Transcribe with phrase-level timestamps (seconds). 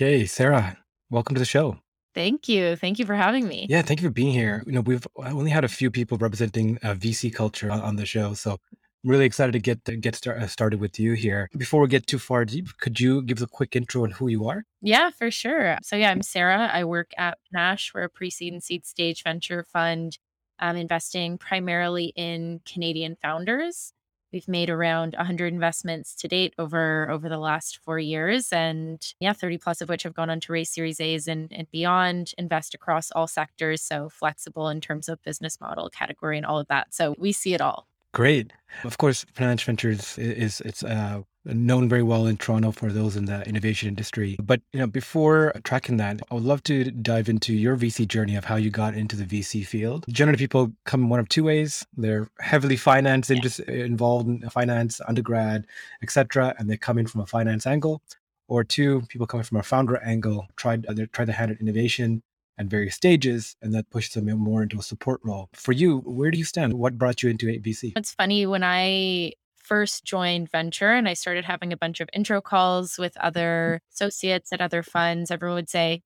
[0.00, 0.78] Okay, Sarah,
[1.10, 1.76] welcome to the show.
[2.14, 2.76] Thank you.
[2.76, 3.66] Thank you for having me.
[3.68, 4.62] Yeah, thank you for being here.
[4.64, 8.06] You know, we've only had a few people representing uh, VC culture on, on the
[8.06, 11.48] show, so I'm really excited to get to get start, uh, started with you here.
[11.56, 14.28] Before we get too far deep, could you give us a quick intro on who
[14.28, 14.62] you are?
[14.80, 15.78] Yeah, for sure.
[15.82, 16.70] So yeah, I'm Sarah.
[16.72, 17.90] I work at Nash.
[17.92, 20.16] We're a pre-seed and seed stage venture fund,
[20.60, 23.92] um, investing primarily in Canadian founders.
[24.32, 29.32] We've made around 100 investments to date over over the last four years, and yeah,
[29.32, 32.32] 30 plus of which have gone on to raise Series A's and, and beyond.
[32.36, 36.68] Invest across all sectors, so flexible in terms of business model, category, and all of
[36.68, 36.94] that.
[36.94, 37.86] So we see it all.
[38.12, 38.52] Great.
[38.84, 43.16] Of course, Panache Ventures is, is it's uh, known very well in Toronto for those
[43.16, 44.36] in the innovation industry.
[44.42, 48.36] But you know, before tracking that, I would love to dive into your VC journey
[48.36, 50.04] of how you got into the VC field.
[50.08, 55.66] Generally, people come one of two ways: they're heavily finance just involved in finance, undergrad,
[56.02, 58.02] etc., and they come in from a finance angle.
[58.48, 62.22] Or two, people coming from a founder angle, tried uh, they tried to handle innovation
[62.58, 65.48] at various stages, and that pushes them more into a support role.
[65.52, 66.74] For you, where do you stand?
[66.74, 67.92] What brought you into VC?
[67.96, 69.32] It's funny when I
[69.68, 73.26] first joined venture and I started having a bunch of intro calls with mm-hmm.
[73.26, 76.02] other associates at other funds, everyone would say,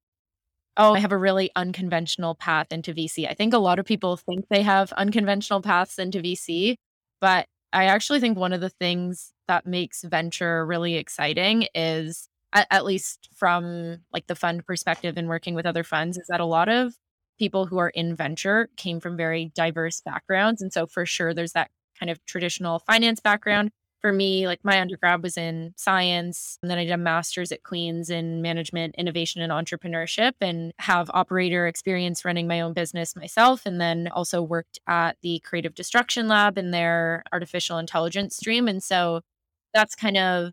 [0.76, 3.28] Oh, I have a really unconventional path into VC.
[3.28, 6.76] I think a lot of people think they have unconventional paths into VC,
[7.20, 12.66] but I actually think one of the things that makes venture really exciting is at,
[12.70, 16.46] at least from like the fund perspective and working with other funds is that a
[16.46, 16.94] lot of
[17.38, 21.52] people who are in venture came from very diverse backgrounds and so for sure there's
[21.52, 21.70] that
[22.02, 23.70] kind of traditional finance background.
[24.00, 27.62] For me, like my undergrad was in science, and then I did a master's at
[27.62, 33.64] Queen's in management, innovation, and entrepreneurship, and have operator experience running my own business myself.
[33.64, 38.66] And then also worked at the Creative Destruction Lab in their artificial intelligence stream.
[38.66, 39.20] And so
[39.72, 40.52] that's kind of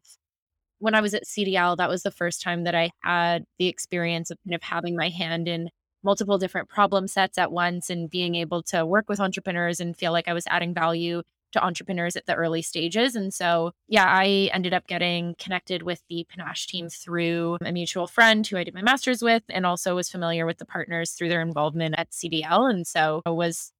[0.77, 4.29] when I was at CDL, that was the first time that I had the experience
[4.29, 5.71] of kind of having my hand in
[6.03, 10.11] multiple different problem sets at once and being able to work with entrepreneurs and feel
[10.11, 13.15] like I was adding value to entrepreneurs at the early stages.
[13.15, 18.07] And so, yeah, I ended up getting connected with the Panache team through a mutual
[18.07, 21.29] friend who I did my master's with, and also was familiar with the partners through
[21.29, 22.69] their involvement at CDL.
[22.69, 23.71] And so I was,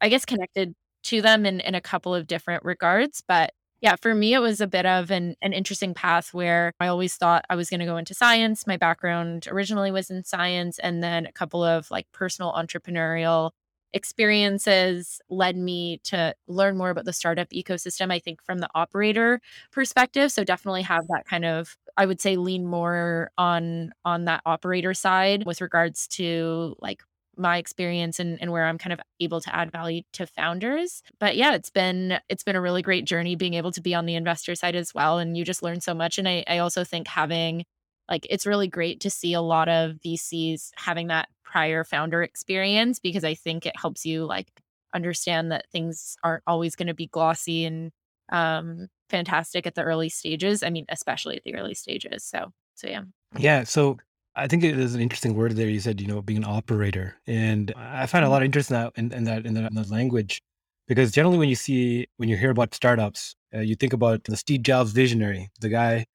[0.00, 0.74] I guess, connected
[1.04, 3.22] to them in, in a couple of different regards.
[3.26, 6.88] But yeah, for me, it was a bit of an, an interesting path where I
[6.88, 8.66] always thought I was going to go into science.
[8.66, 13.52] My background originally was in science, and then a couple of like personal entrepreneurial
[13.92, 19.40] experiences led me to learn more about the startup ecosystem i think from the operator
[19.72, 20.30] perspective.
[20.32, 24.94] So definitely have that kind of i would say lean more on on that operator
[24.94, 27.02] side with regards to like
[27.36, 31.02] my experience and, and where i'm kind of able to add value to founders.
[31.18, 34.06] But yeah it's been it's been a really great journey being able to be on
[34.06, 36.18] the investor side as well and you just learn so much.
[36.18, 37.64] And i, I also think having
[38.10, 43.00] like it's really great to see a lot of vcs having that prior founder experience
[43.00, 44.48] because I think it helps you like
[44.94, 47.90] understand that things aren't always going to be glossy and
[48.30, 50.62] um, fantastic at the early stages.
[50.62, 52.24] I mean, especially at the early stages.
[52.24, 53.02] So, so yeah.
[53.36, 53.64] Yeah.
[53.64, 53.98] So
[54.36, 55.68] I think it is an interesting word there.
[55.68, 58.74] You said, you know, being an operator, and I find a lot of interest in
[58.74, 60.40] that in, in that in the, in the language,
[60.86, 64.36] because generally when you see when you hear about startups, uh, you think about the
[64.36, 66.06] Steve Jobs visionary, the guy,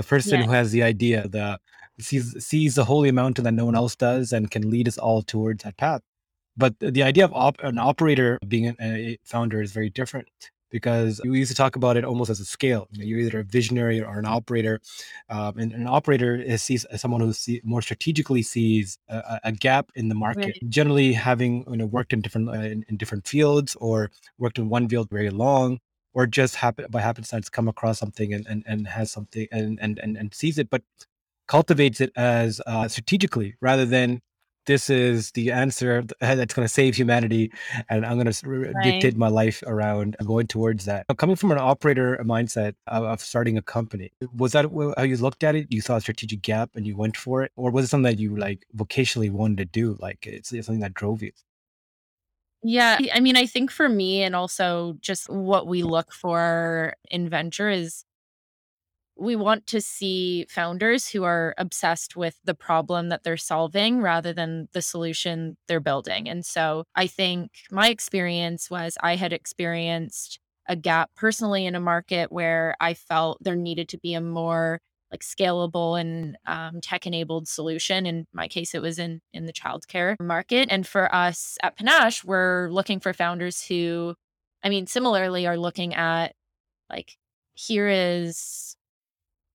[0.00, 1.58] the person who has the idea, the
[1.98, 5.22] sees sees the holy mountain that no one else does and can lead us all
[5.22, 6.02] towards that path.
[6.56, 10.28] But the idea of op- an operator being a founder is very different
[10.70, 12.86] because we used to talk about it almost as a scale.
[12.92, 14.80] You are either a visionary or an operator.
[15.28, 19.90] Um, and an operator is sees someone who see, more strategically sees a, a, gap
[19.94, 20.58] in the market.
[20.62, 20.68] Right.
[20.68, 24.68] Generally, having you know worked in different uh, in, in, different fields or worked in
[24.68, 25.80] one field very long,
[26.12, 29.98] or just happen by happenstance come across something and, and, and has something and, and
[29.98, 30.70] and and sees it.
[30.70, 30.82] But
[31.50, 34.20] cultivates it as uh, strategically rather than
[34.66, 37.50] this is the answer that's going to save humanity
[37.88, 38.84] and i'm going to right.
[38.84, 43.58] dictate my life around going towards that coming from an operator mindset of, of, starting
[43.58, 44.66] a company was that
[44.96, 47.50] how you looked at it you saw a strategic gap and you went for it
[47.56, 50.80] or was it something that you like vocationally wanted to do like it's, it's something
[50.80, 51.32] that drove you
[52.62, 57.28] yeah, I mean, I think for me, and also just what we look for in
[57.28, 58.04] venture is
[59.16, 64.32] we want to see founders who are obsessed with the problem that they're solving rather
[64.32, 66.28] than the solution they're building.
[66.28, 71.80] And so I think my experience was I had experienced a gap personally in a
[71.80, 74.80] market where I felt there needed to be a more
[75.10, 78.06] like scalable and um, tech enabled solution.
[78.06, 80.68] In my case, it was in in the childcare market.
[80.70, 84.14] And for us at Panache, we're looking for founders who,
[84.62, 86.34] I mean, similarly are looking at
[86.88, 87.16] like
[87.54, 88.76] here is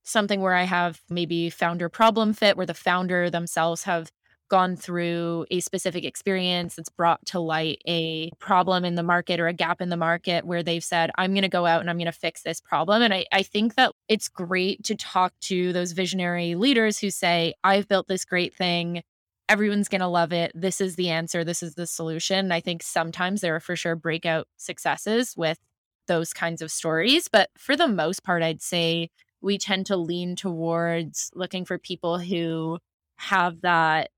[0.03, 4.11] something where I have maybe founder problem fit, where the founder themselves have
[4.49, 9.47] gone through a specific experience that's brought to light a problem in the market or
[9.47, 11.97] a gap in the market where they've said, I'm going to go out and I'm
[11.97, 13.01] going to fix this problem.
[13.01, 17.53] And I, I think that it's great to talk to those visionary leaders who say,
[17.63, 19.01] I've built this great thing.
[19.49, 20.51] Everyone's going to love it.
[20.55, 21.43] This is the answer.
[21.43, 22.51] This is the solution.
[22.51, 25.59] I think sometimes there are for sure breakout successes with
[26.07, 27.27] those kinds of stories.
[27.27, 29.09] But for the most part, I'd say
[29.41, 32.79] we tend to lean towards looking for people who
[33.17, 34.09] have that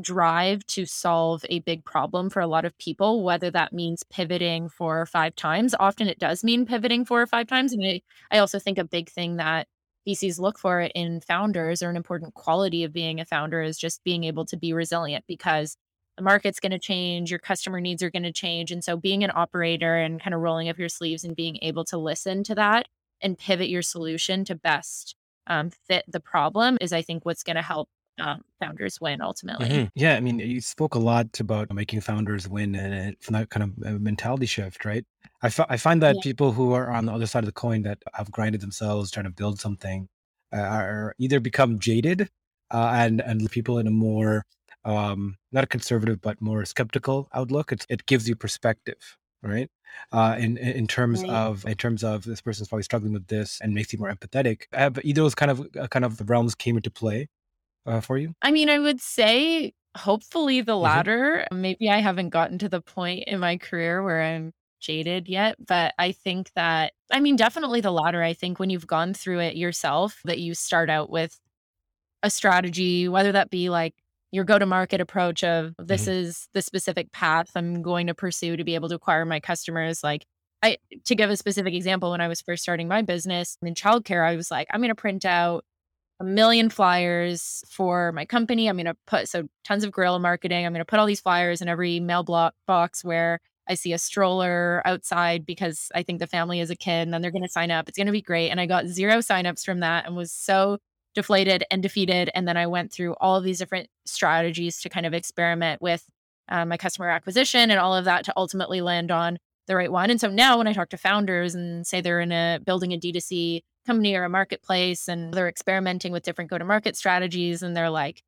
[0.00, 4.68] drive to solve a big problem for a lot of people, whether that means pivoting
[4.68, 5.74] four or five times.
[5.78, 7.72] Often it does mean pivoting four or five times.
[7.72, 9.68] And I, I also think a big thing that
[10.06, 14.04] VCs look for in founders or an important quality of being a founder is just
[14.04, 15.76] being able to be resilient because
[16.16, 18.70] the market's going to change, your customer needs are going to change.
[18.70, 21.84] And so being an operator and kind of rolling up your sleeves and being able
[21.86, 22.86] to listen to that
[23.20, 25.16] and pivot your solution to best
[25.46, 29.70] um, fit the problem is, I think, what's going to help um, founders win ultimately.
[29.70, 29.90] Mhm.
[29.94, 33.62] Yeah, I mean, you spoke a lot about making founders win and from that kind
[33.62, 35.06] of mentality shift, right?
[35.42, 36.20] I I find that Yeah.
[36.20, 39.24] people who are on the other side of the coin that have grinded themselves trying
[39.26, 40.08] to build something
[40.52, 42.28] uh, are either become jaded
[42.72, 44.44] uh, and and people in a more
[44.84, 47.70] um, not a conservative but more skeptical outlook.
[47.72, 49.70] It's, it gives you perspective, right?
[50.10, 51.44] Uh, in in in terms Right.
[51.44, 54.62] of in terms of this person's probably struggling with this and makes you more empathetic.
[54.72, 57.28] Have either those kind of uh, kind of realms came into play
[57.86, 58.34] uh, for you?
[58.42, 61.46] I mean, I would say hopefully the hmm latter.
[61.52, 65.94] Maybe I haven't gotten to the point in my career where I'm jaded yet, but
[65.98, 68.22] I think that, I mean, definitely the latter.
[68.22, 71.38] I think when you've gone through it yourself, that you start out with
[72.22, 73.94] a strategy, whether that be like
[74.32, 78.14] your go to market approach of this hmm is the specific path I'm going to
[78.14, 80.02] pursue to be able to acquire my customers.
[80.04, 80.26] Like,
[80.62, 84.26] I, to give a specific example, when I was first starting my business in childcare,
[84.26, 85.64] I was like, I'm going to print out
[86.24, 88.68] a million flyers for my company.
[88.68, 90.64] I'm going to put so tons of guerrilla marketing.
[90.64, 93.92] I'm going to put all these flyers in every mail block box where I see
[93.92, 97.42] a stroller outside because I think the family is a kid and then they're going
[97.42, 97.88] to sign up.
[97.88, 98.50] It's going to be great.
[98.50, 100.78] And I got zero signups from that and was so
[101.14, 102.30] deflated and defeated.
[102.34, 106.04] And then I went through all of these different strategies to kind of experiment with
[106.48, 110.10] uh, my customer acquisition and all of that to ultimately land on the right one.
[110.10, 112.98] And so now when I talk to founders and say they're in a building a
[112.98, 117.76] D2C company or a marketplace and they're experimenting with different go to market strategies and
[117.76, 118.22] they're like,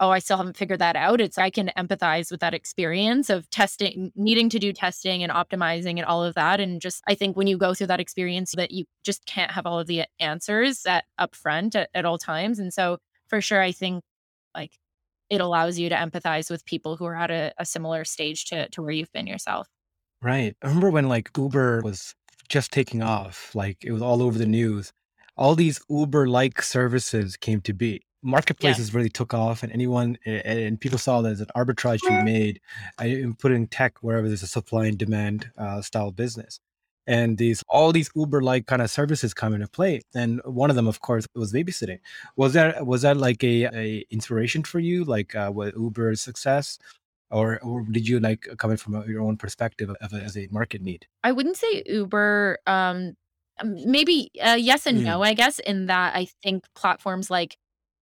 [0.00, 1.20] oh, I still haven't figured that out.
[1.20, 5.96] It's I can empathize with that experience of testing, needing to do testing and optimizing
[5.96, 6.60] and all of that.
[6.60, 9.66] And just I think when you go through that experience that you just can't have
[9.66, 12.58] all of the answers at upfront at, at all times.
[12.58, 14.04] And so for sure, I think
[14.54, 14.72] like
[15.30, 18.68] it allows you to empathize with people who are at a, a similar stage to
[18.70, 19.68] to where you've been yourself.
[20.22, 20.56] Right.
[20.62, 22.14] I remember when like Uber was
[22.48, 24.92] just taking off, like it was all over the news.
[25.36, 27.88] All these Uber-like services came to be.
[27.88, 27.98] Yeah.
[28.22, 32.22] Marketplaces really took off, and anyone and people saw that as an arbitrage to be
[32.24, 32.60] made
[33.00, 36.58] uh, in putting tech wherever there's a supply and demand uh, style business.
[37.06, 40.02] And these all these Uber-like kind of services come into play.
[40.14, 42.00] And one of them, of course, was babysitting.
[42.36, 46.78] Was that was that like a, a inspiration for you, like uh, with Uber's success?
[47.30, 50.48] Or or did you like coming from a, your own perspective of it as a
[50.50, 51.06] market need?
[51.22, 53.14] I wouldn't say Uber, um,
[53.60, 57.58] um, maybe, uh, yes and Mm, no, I guess, in that I think platforms like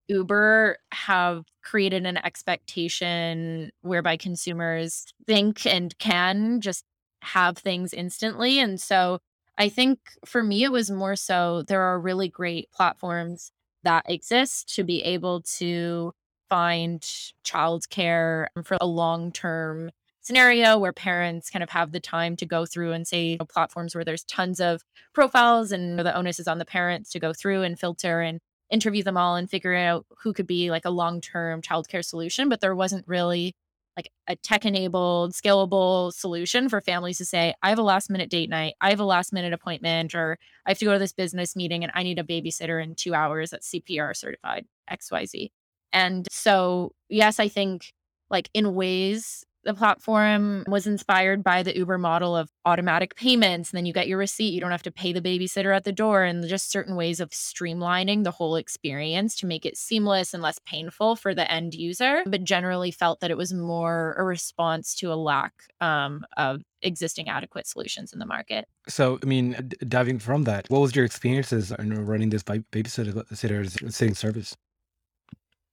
[0.08, 6.84] Uber have created an expectation whereby consumers think and can just
[7.22, 8.60] have things instantly.
[8.60, 9.18] And so
[9.58, 13.50] I think for me, it was more so there are really great platforms
[13.82, 16.12] that exist to be able to
[16.48, 17.00] find
[17.44, 22.44] childcare um, for a long term scenario where parents kind of have the time to
[22.44, 26.40] go through and say you know, platforms where there's tons of profiles and the onus
[26.40, 29.74] is on the parents to go through and filter and interview them all and figure
[29.74, 33.54] out who could be like a long-term childcare solution, but there wasn't really
[33.96, 38.50] like a tech-enabled, scalable solution for families to say, I have a last minute date
[38.50, 41.56] night, I have a last minute appointment, or I have to go to this business
[41.56, 45.50] meeting and I need a babysitter in two hours that's CPR certified, XYZ.
[45.96, 47.94] And so, yes, I think
[48.28, 53.70] like in ways the platform was inspired by the Uber model of automatic payments.
[53.70, 54.52] And then you get your receipt.
[54.52, 57.30] You don't have to pay the babysitter at the door, and just certain ways of
[57.30, 62.22] streamlining the whole experience to make it seamless and less painful for the end user.
[62.26, 67.28] But generally felt that it was more a response to a lack um, of existing
[67.28, 68.66] adequate solutions in the market.
[68.86, 73.92] So, I mean, d- diving from that, what was your experiences in running this babysitter
[73.92, 74.56] sitting service?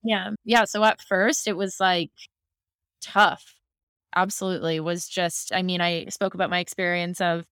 [0.04, 0.32] Yeah.
[0.44, 0.66] Yeah.
[0.66, 2.12] So at first, it was like
[3.02, 3.56] tough.
[4.16, 4.80] Absolutely.
[4.80, 7.46] Was just, I mean, I spoke about my experience of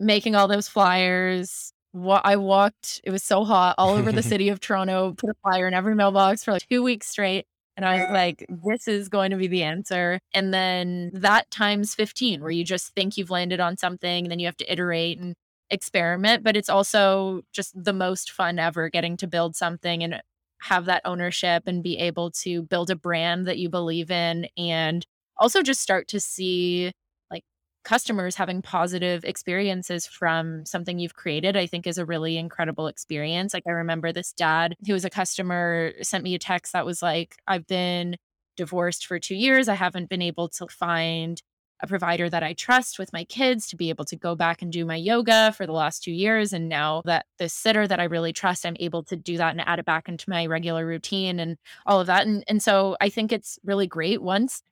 [0.00, 4.48] making all those flyers, What I walked, it was so hot all over the city
[4.48, 7.46] of Toronto, put a flyer in every mailbox for like two weeks straight.
[7.76, 10.18] And I was like, this is going to be the answer.
[10.34, 14.38] And then that times 15, where you just think you've landed on something and then
[14.38, 15.34] you have to iterate and
[15.70, 16.44] experiment.
[16.44, 20.20] But it's also just the most fun ever getting to build something and
[20.62, 25.04] have that ownership and be able to build a brand that you believe in and
[25.36, 26.92] also just start to see
[27.30, 27.42] like
[27.84, 33.52] customers having positive experiences from something you've created i think is a really incredible experience.
[33.54, 37.02] Like i remember this dad who was a customer sent me a text that was
[37.02, 38.16] like i've been
[38.56, 39.68] divorced for 2 years.
[39.68, 41.40] I haven't been able to find
[41.82, 44.70] a provider that I trust with my kids to be able to go back and
[44.70, 46.52] do my yoga for the last two years.
[46.52, 49.60] And now that the sitter that I really trust, I'm able to do that and
[49.60, 52.26] add it back into my regular routine and all of that.
[52.26, 54.62] And, and so I think it's really great once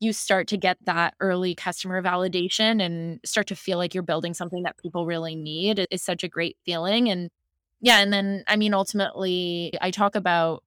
[0.00, 4.34] you start to get that early customer validation and start to feel like you're building
[4.34, 7.08] something that people really need It is such a great feeling.
[7.08, 7.30] And
[7.80, 10.64] yeah, and then I mean, ultimately, I talk about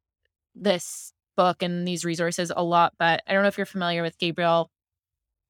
[0.55, 4.17] this book and these resources a lot, but I don't know if you're familiar with
[4.17, 4.71] Gabriel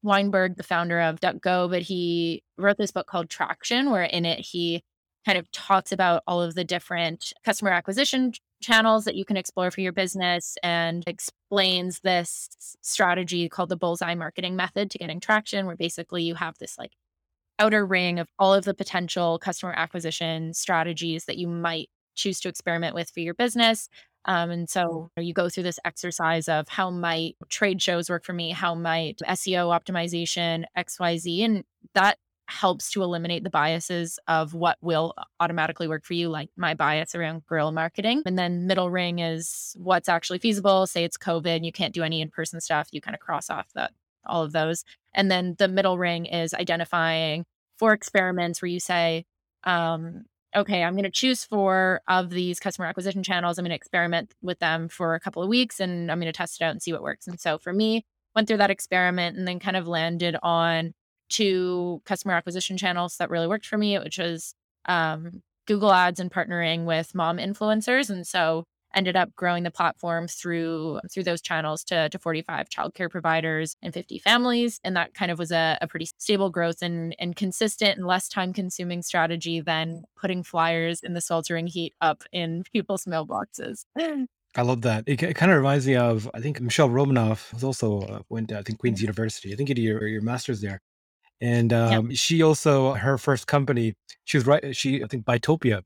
[0.02, 4.40] Weinberg, the founder of DuckGo, but he wrote this book called Traction, where in it
[4.40, 4.82] he
[5.26, 9.70] kind of talks about all of the different customer acquisition channels that you can explore
[9.70, 12.48] for your business and explains this
[12.82, 16.92] strategy called the bullseye marketing method to getting traction, where basically you have this like
[17.58, 22.48] outer ring of all of the potential customer acquisition strategies that you might choose to
[22.48, 23.88] experiment with for your business.
[24.26, 28.32] Um, and so you go through this exercise of how might trade shows work for
[28.32, 28.50] me?
[28.50, 31.44] How might SEO optimization, XYZ?
[31.44, 32.18] And that
[32.50, 37.14] helps to eliminate the biases of what will automatically work for you, like my bias
[37.14, 38.22] around guerrilla marketing.
[38.26, 40.86] And then middle ring is what's actually feasible.
[40.86, 42.88] Say it's COVID, you can't do any in person stuff.
[42.90, 43.92] You kind of cross off that
[44.26, 44.84] all of those.
[45.14, 47.44] And then the middle ring is identifying
[47.78, 49.24] for experiments where you say,
[49.64, 53.58] um, okay, I'm going to choose four of these customer acquisition channels.
[53.58, 56.36] I'm going to experiment with them for a couple of weeks and I'm going to
[56.36, 57.26] test it out and see what works.
[57.26, 58.04] And so for me,
[58.34, 60.92] went through that experiment and then kind of landed on
[61.28, 64.54] two customer acquisition channels that really worked for me, which was
[64.86, 68.10] um, Google Ads and partnering with mom influencers.
[68.10, 73.10] And so ended up growing the platform through through those channels to, to 45 childcare
[73.10, 77.14] providers and 50 families and that kind of was a, a pretty stable growth and,
[77.18, 82.22] and consistent and less time consuming strategy than putting flyers in the sweltering heat up
[82.32, 83.84] in people's mailboxes
[84.56, 85.04] I love that.
[85.06, 88.48] It, it kind of reminds me of I think Michele Romanow was also uh, went
[88.48, 89.52] to, I think Queen's University.
[89.52, 90.80] I think you did your, your master's there.
[91.40, 93.94] And um, she also her first company.
[94.24, 94.76] She was right.
[94.76, 95.82] She I think Buytopia.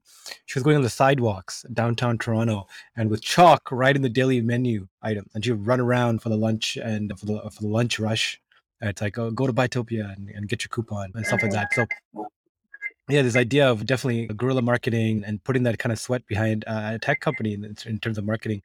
[0.46, 4.88] She was going on the sidewalks downtown Toronto, and with chalk writing the daily menu
[5.00, 7.99] item, and she would run around for the lunch and for the for the lunch
[8.00, 8.40] rush.
[8.80, 11.52] And it's like oh, go to Buytopia and, and get your coupon and stuff like
[11.52, 11.73] that.
[11.73, 11.87] So
[13.08, 16.92] yeah, this idea of definitely guerrilla marketing and putting that kind of sweat behind uh,
[16.94, 18.62] a tech company in, in terms of marketing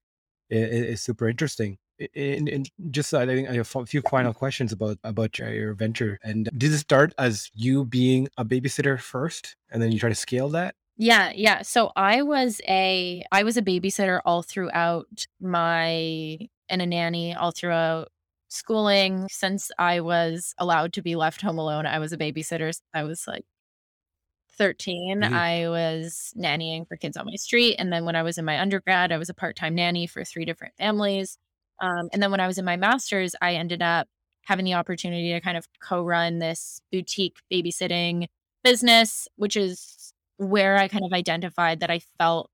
[0.50, 1.78] is, is super interesting
[2.16, 5.74] and, and just I think I have a few final questions about about your, your
[5.74, 6.20] venture.
[6.24, 10.16] And did it start as you being a babysitter first, and then you try to
[10.16, 10.76] scale that?
[10.98, 11.62] Yeah, yeah.
[11.62, 16.38] So I was a I was a babysitter all throughout my
[16.70, 18.10] and a nanny all throughout
[18.50, 21.86] schooling since I was allowed to be left home alone.
[21.86, 22.78] I was a babysitter.
[22.94, 23.46] I was like
[24.58, 25.22] 13.
[25.22, 25.32] Mhm.
[25.34, 27.76] I was nannying for kids on my street.
[27.80, 30.24] And then when I was in my undergrad, I was a part time nanny for
[30.26, 31.38] three different families.
[31.82, 34.08] Um, and then when I was in my master's, I ended up
[34.46, 38.28] having the opportunity to kind of co run this boutique babysitting
[38.64, 42.50] business, which is where I kind of identified that I felt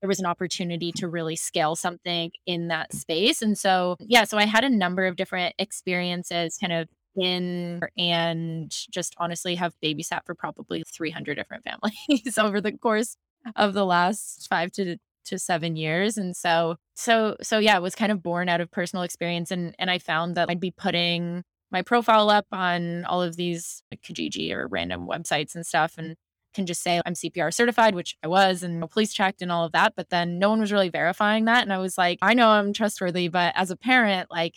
[0.00, 3.42] there was an opportunity to really scale something in that space.
[3.42, 8.70] And so, yeah, so I had a number of different experiences kind of in and
[8.90, 13.16] just honestly have babysat for probably 300 different families over the course
[13.56, 14.96] of the last five to
[15.26, 18.70] to 7 years and so so so yeah it was kind of born out of
[18.70, 23.22] personal experience and and I found that I'd be putting my profile up on all
[23.22, 26.16] of these like Kijiji or random websites and stuff and
[26.54, 29.72] can just say I'm CPR certified, which I was, and police checked and all of
[29.72, 29.94] that.
[29.96, 31.62] But then no one was really verifying that.
[31.62, 34.54] And I was like, I know I'm trustworthy, but as a parent, like,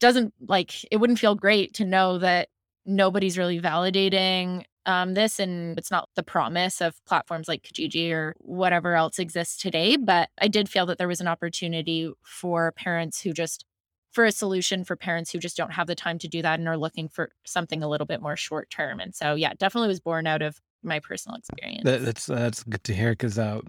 [0.00, 2.48] doesn't like it wouldn't feel great to know that
[2.84, 8.34] nobody's really validating um, this and it's not the promise of platforms like Kijiji or
[8.38, 9.96] whatever else exists today.
[9.96, 13.64] But I did feel that there was an opportunity for parents who just
[14.12, 16.68] for a solution for parents who just don't have the time to do that and
[16.68, 19.00] are looking for something a little bit more short term.
[19.00, 21.84] And so, yeah, definitely was born out of my personal experience.
[21.84, 23.60] That, that's that's good to hear because uh,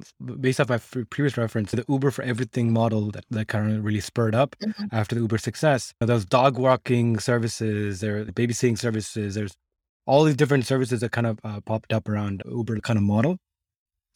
[0.41, 3.85] based off my f- previous reference, the Uber for everything model that, that kind of
[3.85, 4.89] really spurred up Mhm.
[4.91, 5.93] after the Uber success.
[5.99, 9.35] Those dog walking services, there babysitting services.
[9.35, 9.55] There's
[10.05, 13.37] all these different services that kind of uh, popped up around Uber kind of model.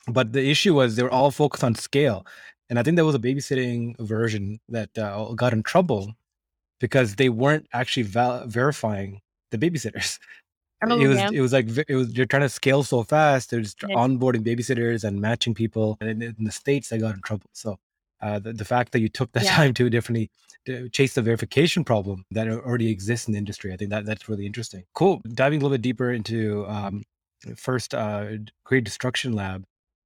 [0.07, 2.25] But the issue was they were all focused on scale.
[2.69, 6.13] And I think there was a babysitting version that uh, got in trouble
[6.79, 10.19] because they weren't actually val- verifying the babysitters.
[10.83, 11.31] Oh, It was yeah.
[11.33, 13.49] it was like it was you're trying to scale so fast.
[13.49, 13.95] They're just Yeah.
[13.95, 15.97] onboarding babysitters and matching people.
[15.99, 17.49] And in, in the states, they got in trouble.
[17.53, 17.79] So
[18.21, 19.55] uh, the, the fact that you took the Yeah.
[19.55, 20.29] time to definitely
[20.65, 24.27] to chase the verification problem that already exists in the industry, I think that that's
[24.27, 24.83] really interesting.
[24.93, 25.21] Cool.
[25.33, 27.03] Diving a little bit deeper into um,
[27.55, 28.25] first uh,
[28.65, 29.63] creative destruction lab,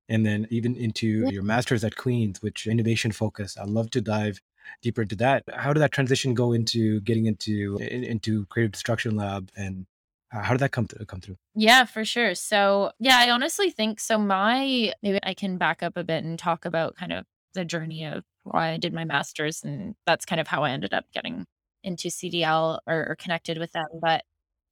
[0.10, 1.30] and then even into Yeah.
[1.30, 3.58] your masters at Queens, which innovation focus.
[3.58, 4.39] I'd love to dive
[4.82, 5.44] deeper into that.
[5.53, 9.86] How did that transition go into getting into in, into creative destruction lab and
[10.30, 11.38] how did that come to come through?
[11.56, 12.36] Yeah, for sure.
[12.36, 14.18] So, yeah, I honestly think so.
[14.18, 18.05] My maybe I can back up a bit and talk about kind of the journey
[18.05, 19.63] of why I did my master's.
[19.63, 21.46] And that's kind of how I ended up getting
[21.84, 23.86] into CDL or, or connected with them.
[24.01, 24.24] But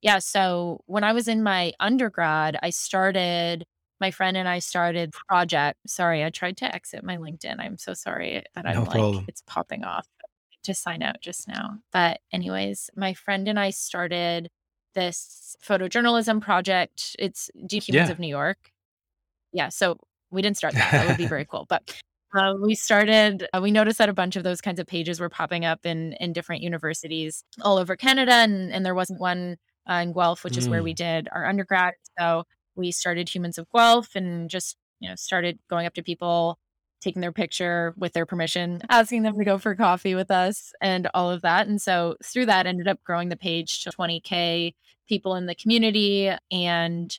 [0.02, 3.64] yeah, so when I was in my undergrad, I started,
[4.00, 5.78] my friend and I started project.
[5.86, 7.56] Sorry, I tried to exit my LinkedIn.
[7.58, 9.24] I'm so sorry that I'm No like, problem.
[9.28, 10.06] it's popping off
[10.62, 11.78] to sign out just now.
[11.92, 14.48] But, anyways, my friend and I started
[14.94, 17.16] this photojournalism project.
[17.18, 18.12] It's Deep Humans Yeah.
[18.12, 18.70] of New York.
[19.52, 19.98] Yeah, so
[20.30, 20.92] we didn't start that.
[20.92, 21.66] That would be very cool.
[21.68, 21.94] But
[22.34, 23.48] uh, we started.
[23.52, 26.12] Uh, we noticed that a bunch of those kinds of pages were popping up in
[26.14, 29.56] in different universities all over Canada, and and there wasn't one
[29.90, 31.94] uh, in Guelph, which is where we Mm, did our undergrad.
[32.18, 32.44] So
[32.76, 36.58] we started Humans of Guelph, and just you know started going up to people,
[37.00, 41.08] taking their picture with their permission, asking them to go for coffee with us, and
[41.14, 41.66] all of that.
[41.66, 44.74] And so through that, ended up growing the page to 20k
[45.08, 47.18] people in the community, and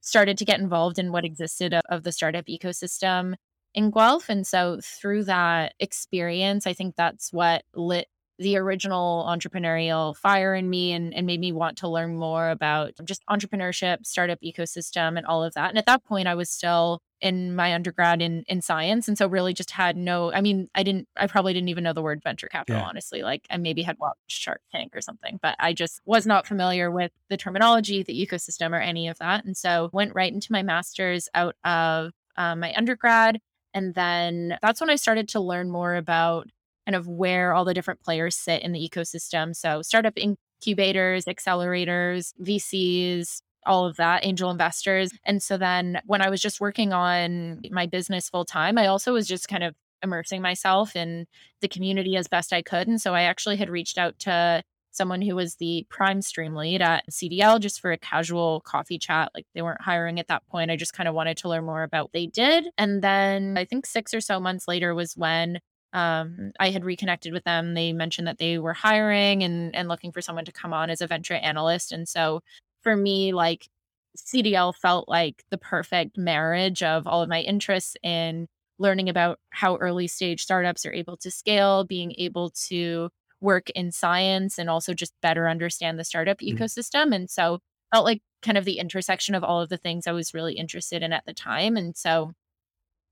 [0.00, 3.34] started to get involved in what existed of, of the startup ecosystem
[3.74, 4.28] in Guelph.
[4.28, 8.08] And so through that experience, I think that's what lit
[8.38, 12.92] the original entrepreneurial fire in me and, and made me want to learn more about
[13.04, 15.70] just entrepreneurship, startup ecosystem, and all of that.
[15.70, 19.26] And at that point, I was still in my undergrad in in science and so
[19.26, 22.22] really just had no i mean i didn't i probably didn't even know the word
[22.22, 22.86] venture capital yeah.
[22.86, 26.46] honestly like i maybe had watched shark tank or something but i just was not
[26.46, 30.52] familiar with the terminology the ecosystem or any of that and so went right into
[30.52, 33.40] my master's out of um, my undergrad
[33.78, 36.46] and then that's when i started to learn more about
[36.86, 42.34] kind of where all the different players sit in the ecosystem so startup incubators accelerators
[42.42, 45.12] vcs all of that, angel investors.
[45.24, 49.12] And so then when I was just working on my business full time, I also
[49.12, 51.26] was just kind of immersing myself in
[51.60, 52.88] the community as best I could.
[52.88, 54.62] And so I actually had reached out to
[54.98, 59.30] someone who was the prime stream lead at CDL just for a casual coffee chat.
[59.34, 60.70] Like they weren't hiring at that point.
[60.70, 62.66] I just kind of wanted to learn more about what they did.
[62.76, 65.60] And then I think six or so months later was when
[65.94, 67.72] um, I had reconnected with them.
[67.72, 71.00] They mentioned that they were hiring and and looking for someone to come on as
[71.00, 71.92] a venture analyst.
[71.92, 72.42] And so
[72.82, 73.68] for me, like
[74.16, 79.76] CDL felt like the perfect marriage of all of my interests in learning about how
[79.76, 84.94] early stage startups are able to scale, being able to work in science, and also
[84.94, 87.14] just better understand the startup Mm, ecosystem.
[87.14, 87.60] And so
[87.92, 91.02] felt like kind of the intersection of all of the things I was really interested
[91.02, 91.76] in at the time.
[91.76, 92.32] And so,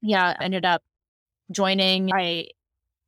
[0.03, 0.83] yeah, ended up
[1.53, 2.11] joining.
[2.13, 2.49] I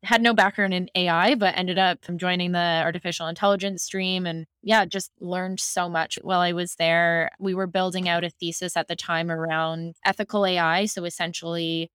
[0.05, 4.47] had no background in AI, but ended up from joining the artificial intelligence stream and
[4.63, 7.31] yeah, just learned so much while I was there.
[7.41, 10.87] We were building out a thesis at the time around ethical AI.
[10.87, 11.91] So essentially,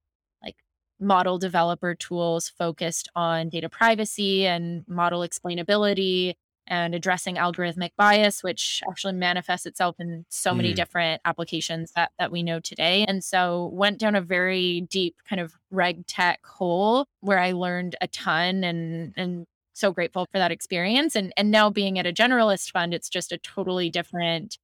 [1.03, 6.33] model developer tools focused on data privacy and model explainability
[6.67, 12.11] and addressing algorithmic bias, which actually manifests itself in so many mm, different applications that,
[12.17, 13.05] that we know today.
[13.07, 17.95] And so went down a very deep kind of reg tech hole where I learned
[18.01, 21.15] a ton and and so grateful for that experience.
[21.15, 24.57] And and now being at a generalist fund, it's just a totally different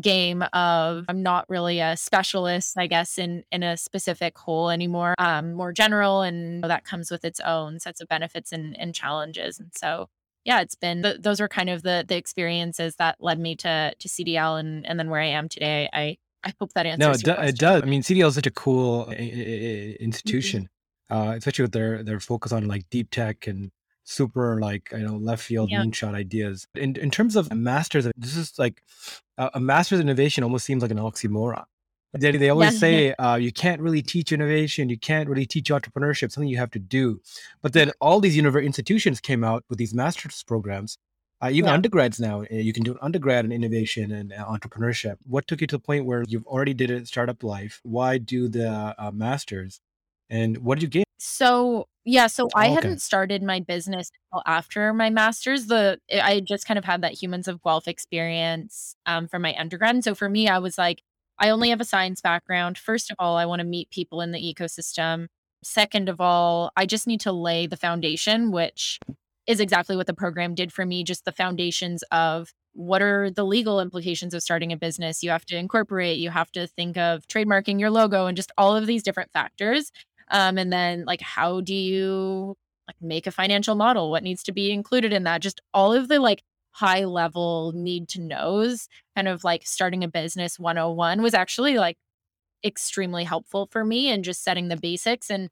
[0.00, 5.14] game of I'm not really a specialist, I guess, in in a specific hole anymore.
[5.18, 9.58] Um, more general, and that comes with its own sets of benefits and, and challenges.
[9.58, 10.08] And so,
[10.44, 13.92] yeah, it's been th- those were kind of the the experiences that led me to
[13.98, 15.88] to CDL and and then where I am today.
[15.92, 17.24] I I hope that answers.
[17.24, 17.82] No, it, do, it does.
[17.82, 19.98] I mean, CDL is such a cool uh, Mhm.
[20.00, 20.68] institution,
[21.10, 23.70] uh, especially with their their focus on like deep tech and
[24.04, 26.66] super like you know left field Yeah, moonshot ideas.
[26.74, 28.82] In in terms of masters, this is like
[29.38, 31.64] a, a master's innovation almost seems like an oxymoron.
[32.14, 35.70] They they yeah, always say uh, you can't really teach innovation, you can't really teach
[35.70, 37.20] entrepreneurship, something you have to do.
[37.62, 40.98] But then all these univer- institutions came out with these master's programs.
[41.40, 41.74] Uh, even yeah.
[41.74, 45.16] undergrads now, uh, you can do an undergrad in innovation and uh, entrepreneurship.
[45.24, 47.80] What took you to the point where you've already did it in startup life?
[47.82, 49.80] Why do the uh, masters?
[50.30, 51.04] And what did you gain?
[51.18, 52.88] So, yeah, so I Oh, okay.
[52.88, 55.66] hadn't started my business until after my master's.
[55.66, 59.54] The eh, I just kind of had that Humans of Guelph experience um, from my
[59.58, 60.02] undergrad.
[60.04, 61.02] So for me, I was like,
[61.38, 62.76] I only have a science background.
[62.78, 65.28] First of all, I want to meet people in the ecosystem.
[65.62, 68.98] Second of all, I just need to lay the foundation, which
[69.46, 73.44] is exactly what the program did for me just the foundations of what are the
[73.44, 77.26] legal implications of starting a business you have to incorporate you have to think of
[77.28, 79.90] trademarking your logo and just all of these different factors
[80.32, 82.56] um, and then like how do you
[82.88, 84.10] like make a financial model?
[84.10, 85.40] What needs to be included in that?
[85.42, 86.42] Just all of the like
[86.72, 91.98] high level need to knows kind of like starting a business 101 was actually like
[92.64, 95.50] extremely helpful for me and just setting the basics and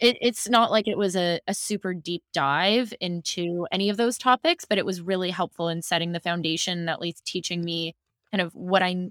[0.00, 4.18] it, it's not like it was a, a super deep dive into any of those
[4.18, 7.94] topics, but it was really helpful in setting the foundation, at least teaching me
[8.32, 9.10] kind of what I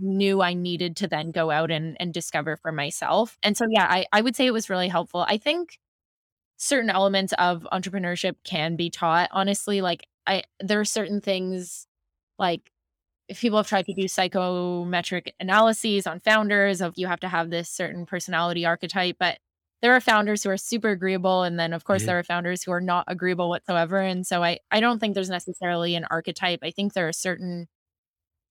[0.00, 3.38] knew I needed to then go out and, and discover for myself.
[3.42, 5.24] And so, yeah, I, I would say it was really helpful.
[5.28, 5.78] I think
[6.56, 9.28] certain elements of entrepreneurship can be taught.
[9.32, 11.86] Honestly, like I, there are certain things
[12.38, 12.70] like
[13.28, 17.50] if people have tried to do psychometric analyses on founders of you have to have
[17.50, 19.38] this certain personality archetype, but
[19.82, 22.06] there are founders who are super agreeable and then of course Mhm.
[22.06, 25.28] there are founders who are not agreeable whatsoever and so i i don't think there's
[25.30, 27.68] necessarily an archetype i think there are certain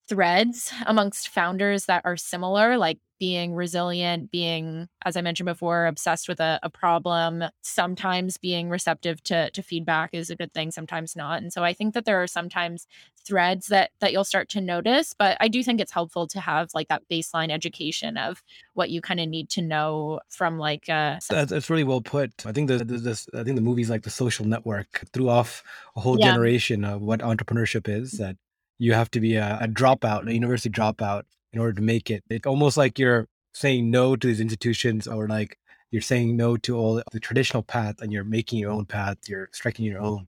[0.08, 6.28] threads amongst founders that are similar, like being resilient, being, as I mentioned before, obsessed
[6.28, 7.46] with a, a problem.
[7.62, 11.42] Sometimes being receptive to, to feedback is a good thing, sometimes not.
[11.42, 12.86] And so I think that there are sometimes
[13.26, 16.72] threads that that you'll start to notice, but I do think it's helpful to have
[16.76, 21.20] like that baseline education of what you kind of need to know from like uh
[21.30, 22.46] That's, that's really well put.
[22.46, 25.64] I think the, the this I think the movies like The Social Network threw off
[25.96, 28.12] a whole yeah, generation of what entrepreneurship is.
[28.14, 28.36] That
[28.78, 32.24] you have to be a, a dropout, a university dropout, in order to make it.
[32.30, 35.58] It's almost like you're saying no to these institutions, or like
[35.94, 39.18] you're saying no to all the traditional path, and you're making your own path.
[39.28, 40.28] You're striking your own.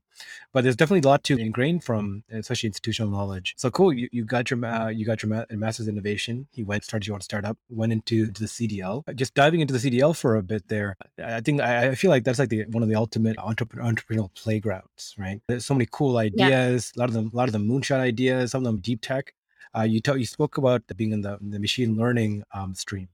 [0.52, 3.54] But there's definitely a lot to ingrain from, especially institutional knowledge.
[3.58, 3.92] So cool.
[3.92, 6.46] You, you got your ma- you got your ma- master's in innovation.
[6.54, 7.58] You went started your own startup.
[7.68, 9.02] Went into to the CDL.
[9.16, 10.96] Just diving into the CDL for a bit there.
[11.22, 14.32] I think I, I feel like that's like the one of the ultimate entrepre- entrepreneurial
[14.36, 15.16] playgrounds.
[15.18, 15.40] Right.
[15.48, 16.46] There's so many cool yeah.
[16.46, 16.92] ideas.
[16.96, 18.52] A lot of them, a lot of them moonshot ideas.
[18.52, 19.34] Some of them deep tech.
[19.76, 23.08] Uh, you tell you spoke about being in the, the machine learning um, stream.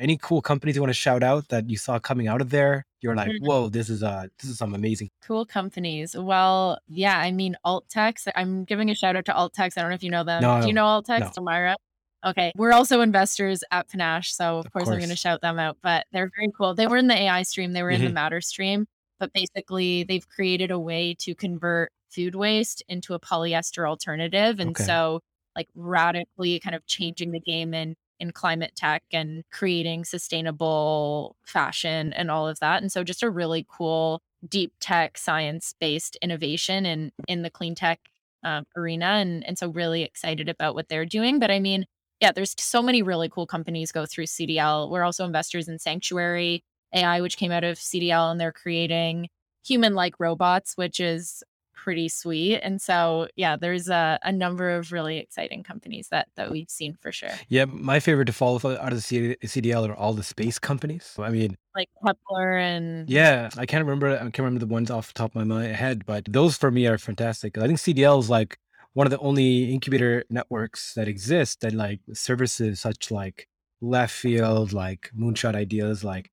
[0.00, 2.86] Any cool companies you want to shout out that you saw coming out of there?
[3.02, 5.10] You're like, Mm, whoa, this is uh this is some amazing.
[5.22, 6.16] Cool companies.
[6.16, 9.82] Well, yeah, I mean, Alt TEX I'm giving a shout out to Alt TEX I
[9.82, 10.56] don't know if you know them.
[10.60, 11.76] Do you No, know Alt TEX, no, Elmira?
[12.24, 12.52] Okay.
[12.56, 14.32] We're also investors at Panache.
[14.32, 16.74] So, of of course, I'm going to shout them out, but they're very cool.
[16.74, 18.86] They were in the AI stream, they were in the hmm Matter stream,
[19.18, 24.58] but basically, they've created a way to convert food waste into a polyester alternative.
[24.60, 24.78] And Okay.
[24.78, 25.20] so,
[25.56, 32.12] like, radically kind of changing the game in, in climate tech and creating sustainable fashion
[32.12, 32.82] and all of that.
[32.82, 37.74] And so, just a really cool, deep tech, science based innovation in, in the clean
[37.74, 38.00] tech
[38.44, 39.06] um, arena.
[39.06, 41.38] And, and so, really excited about what they're doing.
[41.38, 41.86] But I mean,
[42.20, 44.90] yeah, there's so many really cool companies go through CDL.
[44.90, 46.62] We're also investors in Sanctuary
[46.94, 49.28] AI, which came out of CDL, and they're creating
[49.64, 51.42] human like robots, which is
[51.82, 52.58] pretty sweet.
[52.58, 56.94] And so, yeah, there's a, a number of really exciting companies that that we've seen
[57.00, 60.58] for sure, Yeah, my favorite to follow out of the CDL are all the space
[60.58, 61.14] companies.
[61.18, 64.14] I mean, like Kepler and yeah, I can't remember.
[64.14, 66.86] I can't remember the ones off the top of my head, but those for me
[66.86, 67.56] are fantastic.
[67.56, 68.58] I think CDL is like
[68.92, 73.48] one of the only incubator networks that exist that like services such like
[73.80, 76.30] left field, like moonshot ideas, like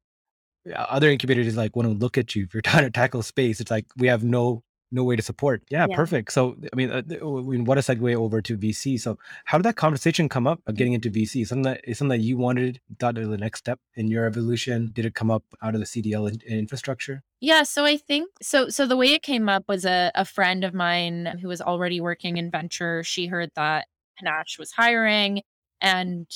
[0.76, 3.62] other incubators like want to look at you if you're trying to tackle space.
[3.62, 5.64] It's like we have no no way to support.
[5.70, 5.96] Yeah, yeah.
[5.96, 6.32] perfect.
[6.32, 9.00] So I mean, uh, I mean, what a segue over to VC.
[9.00, 11.46] So how did that conversation come up of getting into VC?
[11.46, 14.92] Something that is something that you wanted, thought was the next step in your evolution.
[14.94, 17.24] Did it come up out of the CDL in- infrastructure?
[17.40, 20.64] Yeah, so I think so so the way it came up was a, a friend
[20.64, 23.04] of mine who was already working in venture.
[23.04, 25.42] She heard that Panache was hiring
[25.82, 26.28] and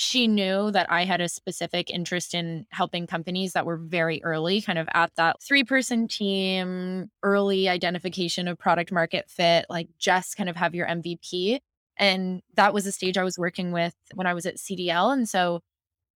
[0.00, 4.62] she knew that I had a specific interest in helping companies that were very early,
[4.62, 10.36] kind of at that three person team, early identification of product market fit, like just
[10.36, 11.58] kind of have your MVP.
[11.96, 15.12] And that was the stage I was working with when I was at CDL.
[15.12, 15.62] And so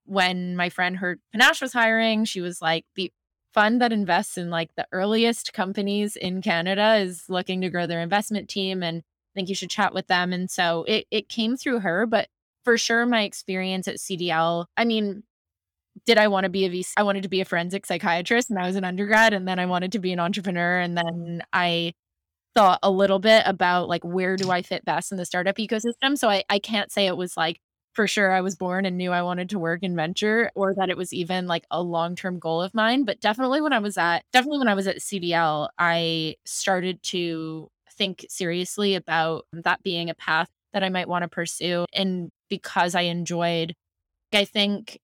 [0.05, 3.11] when my friend heard Panache was hiring, she was like, the
[3.55, 8.03] fund that invests in like the earliest companies in Canada is looking to grow their
[8.03, 10.35] investment team and I think you should chat with them.
[10.35, 12.29] And so it it came through her, but
[12.71, 15.25] for sure my experience at CDL, I mean,
[16.07, 16.93] did I want to be a VC?
[16.97, 19.67] I wanted to be a forensic psychiatrist and I was an undergrad and then I
[19.67, 21.95] wanted to be an entrepreneur and then I
[22.55, 26.17] thought a little bit about like where do I fit best in the startup ecosystem.
[26.17, 27.59] So I, I can't say it was like
[27.95, 30.91] for sure I was born and knew I wanted to work in venture or that
[30.91, 33.03] it was even like a long-term goal of mine.
[33.03, 37.69] But definitely when I was at definitely when I was at CDL, I started to
[37.91, 41.85] think seriously about that being a path that I might want to pursue.
[41.93, 43.75] And because I enjoyed,
[44.35, 45.01] I think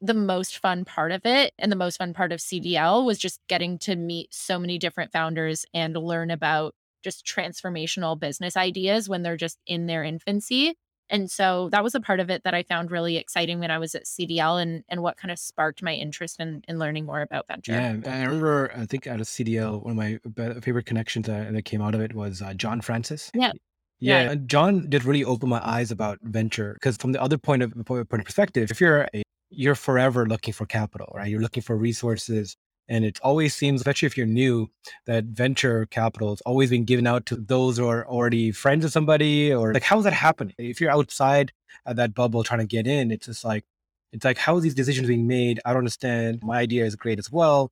[0.00, 3.38] the most fun part of it and the most fun part of CDL was just
[3.48, 9.22] getting to meet so many different founders and learn about just transformational business ideas when
[9.22, 10.74] they're just in their infancy.
[11.10, 13.78] And so that was a part of it that I found really exciting when I
[13.78, 17.20] was at CDL and, and what kind of sparked my interest in, in learning more
[17.20, 17.72] about venture.
[17.72, 18.70] Yeah, I remember.
[18.76, 22.00] I think out of CDL, one of my favorite connections that, that came out of
[22.00, 23.30] it was uh, John Francis.
[23.34, 23.52] Yeah.
[24.00, 24.34] Yeah, Yeah.
[24.46, 28.08] John did really open my eyes about venture because from the other point of point
[28.12, 31.28] of perspective, if you're a, you're forever looking for capital, right?
[31.30, 32.56] You're looking for resources,
[32.88, 34.68] and it always seems, especially if you're new,
[35.06, 38.92] that venture capital is always being given out to those who are already friends of
[38.92, 40.54] somebody, or like how's that happening?
[40.58, 41.52] If you're outside
[41.86, 43.64] of that bubble trying to get in, it's just like
[44.12, 45.60] it's like how are these decisions being made?
[45.64, 46.40] I don't understand.
[46.42, 47.70] My idea is great as well.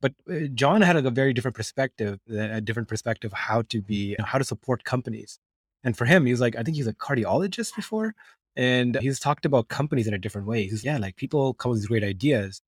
[0.00, 4.16] But uh, John had a very different perspective, a different perspective of how to be,
[4.22, 5.38] how to support companies.
[5.84, 8.14] And for him, he was like, I think he's a cardiologist before.
[8.56, 10.64] And he's talked about companies in a different way.
[10.64, 12.60] He's yeah, like people come with these great ideas.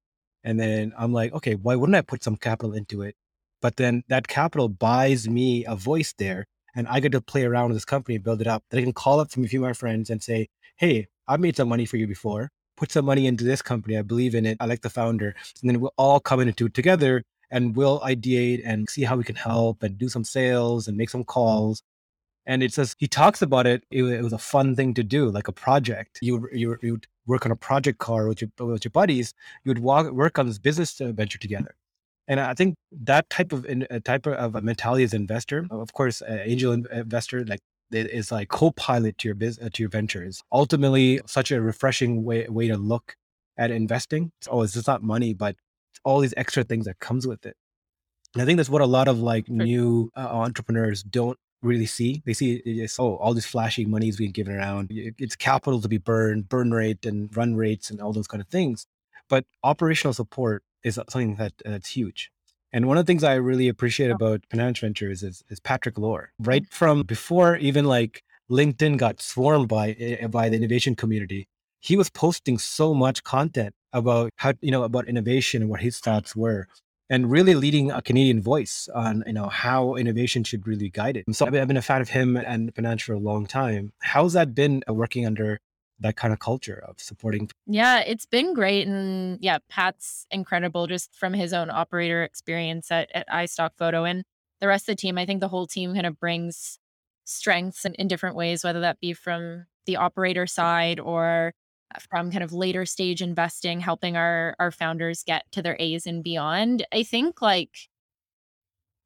[0.45, 3.17] And then I'm like, okay, why wouldn't I put some capital into it?
[3.63, 6.47] But then that capital buys me a voice there.
[6.75, 8.63] And I get to play around with this company, and build it up.
[8.71, 11.41] That I can call up from a few of my friends and say, hey, I've
[11.41, 12.51] made some money for you before.
[12.77, 13.97] Put some money into this company.
[13.97, 14.59] I believe in it.
[14.61, 15.35] I like the founder.
[15.63, 19.25] And then we'll all come into it together and we'll ideate and see how we
[19.25, 21.27] can help and do some sales and make some mm.
[21.27, 21.83] calls
[22.47, 24.05] and it says he talks about it, it.
[24.05, 26.19] It was a fun thing to do, like a project.
[26.23, 29.35] You you you would work on a project car with your with your buddies.
[29.65, 31.75] You would walk, work on this business venture together.
[32.29, 35.93] And I think that type of in, type of a mentality as an investor, of
[35.93, 37.61] course, an angel investor, like
[37.93, 40.43] is like co-pilot to your business to your ventures.
[40.53, 43.17] Ultimately, such a refreshing way way to look
[43.59, 44.33] at investing.
[44.41, 45.57] It's, Oh, it's just not money, but
[46.05, 47.57] all these extra things that comes with it.
[48.35, 52.23] And I think that's what a lot of like new uh, entrepreneurs don't really see.
[52.25, 54.89] They see it's, oh, all this flashy money is being given around.
[54.91, 58.49] It's capital to be burned, burn rate and run rates and all those kind of
[58.49, 58.87] things.
[59.29, 62.31] But operational support is something that uh, that's huge.
[62.73, 66.33] And one of the things I really appreciate about Panache Ventures is, is Patrick Lor.
[66.39, 71.49] Right from before even like LinkedIn got swarmed by eh, by the innovation community,
[71.81, 75.99] he was posting so much content about how you know about innovation and what his
[75.99, 76.69] thoughts were
[77.09, 81.25] and really leading a Canadian voice on you know how innovation should really guide it.
[81.35, 83.93] So I've been, a fan of him and Panache for a long time.
[84.01, 85.61] How's that been uh, working under
[86.01, 87.51] that kind of culture of supporting?
[87.67, 93.11] Yeah, it's been great, and yeah, Pat's incredible just from his own operator experience at,
[93.15, 94.25] at iStockphoto and
[94.61, 95.19] the rest of the team.
[95.19, 96.79] I think the whole team kind of brings
[97.25, 101.55] strengths in, in different ways, whether that be from the operator side or
[102.11, 106.23] from kind of later stage investing, helping our our founders get to their A's and
[106.23, 106.87] beyond.
[106.93, 107.89] I think like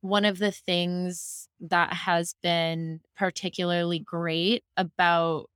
[0.02, 5.46] one of the things that has been particularly great about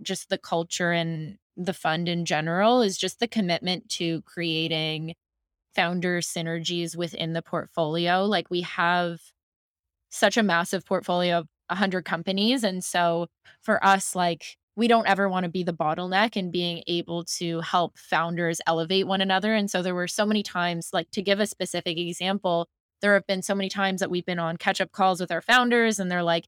[0.00, 5.14] just the culture and the fund in general is just the commitment to creating
[5.74, 8.24] founder synergies within the portfolio.
[8.24, 9.20] Like we have
[10.10, 13.28] such a massive portfolio of 100 companies and so
[13.62, 17.60] for us like we don't ever want to be the bottleneck in being able to
[17.60, 19.54] help founders elevate one another.
[19.54, 22.68] And so there were so many times, like to give a specific example,
[23.02, 25.42] there have been so many times that we've been on catch up calls with our
[25.42, 26.46] founders and they're like,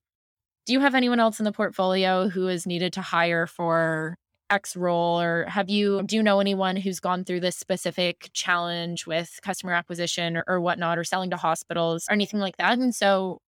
[0.64, 4.16] do you have anyone else in the portfolio who is needed to hire for
[4.48, 5.20] X role?
[5.20, 9.74] Or have you, do you know anyone who's gone through this specific challenge with customer
[9.74, 12.78] acquisition or, or whatnot, or selling to hospitals or anything like that?
[12.78, 13.42] And so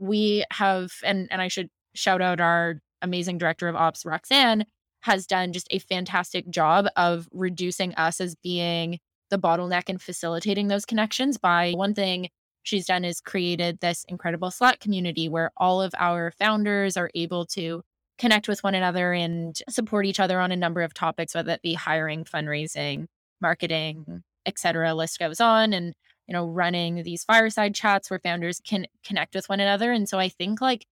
[0.00, 4.64] we have, and, and I should shout out our amazing director of ops, Roxanne,
[5.00, 8.98] has done just a fantastic job of reducing us as being
[9.30, 12.28] the bottleneck and facilitating those connections by one thing
[12.62, 17.46] she's done is created this incredible Slack community where all of our founders are able
[17.46, 17.82] to
[18.18, 21.62] connect with one another and support each other on a number of topics, whether it
[21.62, 23.06] be hiring, fundraising,
[23.40, 24.94] marketing, etc.
[24.94, 25.72] List goes on.
[25.72, 25.94] And,
[26.26, 29.92] you know, running these fireside chats where founders can connect with one another.
[29.92, 30.84] And so I think like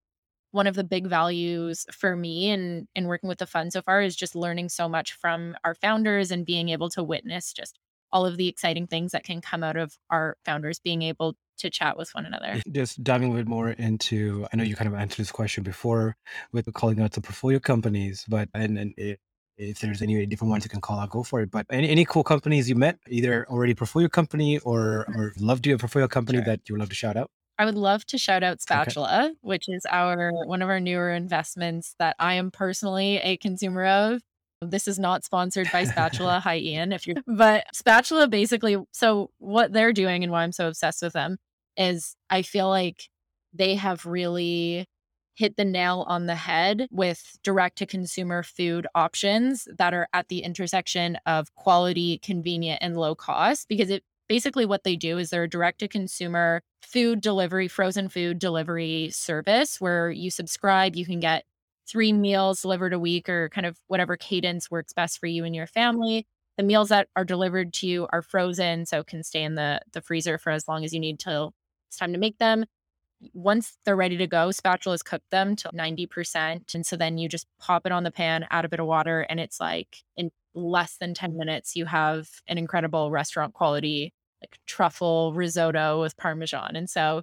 [0.50, 3.82] one of the big values for me and in, in working with the fund so
[3.82, 7.78] far is just learning so much from our founders and being able to witness just
[8.12, 11.70] all of the exciting things that can come out of our founders being able to
[11.70, 12.62] chat with one another.
[12.70, 15.64] Just diving a little bit more into, I know you kind of answered this question
[15.64, 16.16] before
[16.52, 19.20] with calling out the portfolio companies, but and, and it,
[19.59, 21.50] if there's any different ones you can call out, go for it.
[21.50, 25.72] But any, any cool companies you met, either already portfolio company or or love to
[25.72, 26.44] a portfolio company Sure.
[26.44, 27.30] that you would love to shout out?
[27.59, 28.61] I would love to shout out Okay.
[28.61, 33.87] Spatula, which is our one of our newer investments that I am personally a consumer
[33.87, 34.23] of.
[34.62, 36.40] This is not sponsored by Spatula.
[36.40, 36.92] Hi, Ian.
[36.92, 41.12] If you're, but Spatula basically, so what they're doing and why I'm so obsessed with
[41.12, 41.38] them
[41.77, 43.09] is I feel like
[43.53, 44.87] they have really
[45.35, 50.29] hit the nail on the head with direct to consumer food options that are at
[50.29, 53.69] the intersection of quality, convenient, and low cost.
[53.69, 58.08] Because it basically what they do is they're a direct to consumer food delivery, frozen
[58.08, 61.44] food delivery service where you subscribe, you can get
[61.88, 65.54] three meals delivered a week or kind of whatever cadence works best for you and
[65.54, 66.26] your family.
[66.56, 70.00] The meals that are delivered to you are frozen, so can stay in the, the
[70.00, 71.52] freezer for as long as you need till
[71.88, 72.64] it's time to make them
[73.32, 76.74] once they're ready to go, spatulas cook them to 90%.
[76.74, 79.20] And so then you just pop it on the pan, add a bit of water,
[79.20, 84.12] and it's like in less than 10 minutes, you have an incredible restaurant quality,
[84.42, 86.77] like truffle risotto with Parmesan.
[86.77, 87.22] And so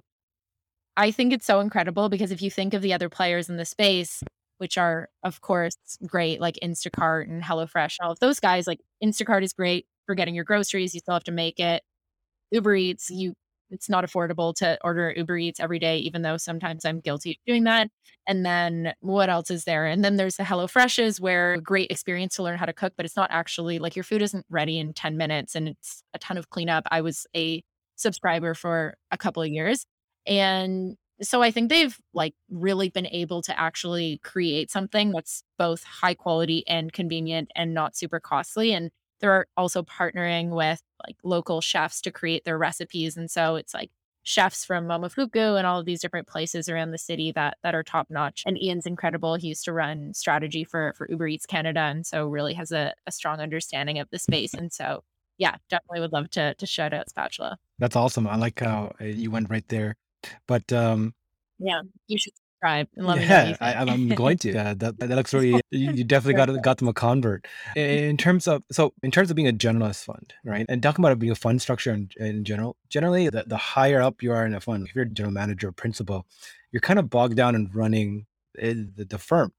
[0.96, 3.64] I think it's so incredible because if you think of the other players in the
[3.64, 4.22] space,
[4.58, 9.42] which are, of course, great, like Instacart and HelloFresh, all of those guys, like Instacart
[9.42, 10.94] is great for getting your groceries.
[10.94, 11.82] You still have to make it.
[12.52, 13.34] Uber Eats, you
[13.74, 17.36] it's not affordable to order Uber Eats every day, even though sometimes I'm guilty of
[17.46, 17.88] doing that.
[18.26, 19.86] And then what else is there?
[19.86, 23.04] And then there's the Hello Freshes, where great experience to learn how to cook, but
[23.04, 26.38] it's not actually like your food isn't ready in 10 minutes and it's a ton
[26.38, 26.84] of cleanup.
[26.90, 27.62] I was a
[27.96, 29.86] subscriber for a couple of years.
[30.26, 35.84] And so I think they've like really been able to actually create something that's both
[35.84, 38.72] high quality and convenient and not super costly.
[38.72, 43.16] And they're also partnering with like local chefs to create their recipes.
[43.16, 43.90] And so it's like
[44.24, 47.82] chefs from Momofuku and all of these different places around the city that that are
[47.82, 48.42] top notch.
[48.46, 49.36] And Ian's incredible.
[49.36, 52.94] He used to run strategy for for Uber Eats Canada, and so really has a,
[53.06, 54.54] a strong understanding of the space.
[54.54, 55.04] And so,
[55.38, 57.58] yeah, definitely would love to to shout out Spatula.
[57.78, 58.26] That's awesome.
[58.26, 59.96] I like how uh, you went right there.
[60.46, 61.14] But um,
[61.58, 62.32] yeah, you should
[62.64, 64.52] subscribe and let yeah, me know I, am going to.
[64.52, 65.60] Yeah, that, that looks really.
[65.70, 67.46] You, you definitely got got them a convert.
[67.76, 70.66] In terms of so, in terms of being a generalist fund, right?
[70.68, 74.22] And talking about being a fund structure in, in general, generally the, the higher up
[74.22, 76.26] you are in a fund, if you're a general manager or principal,
[76.70, 78.26] you're kind of bogged down in running
[78.58, 79.52] eh, the, the firm.